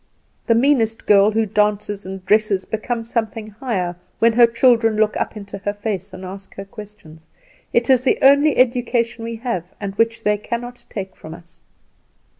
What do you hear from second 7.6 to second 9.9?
It is the only education we have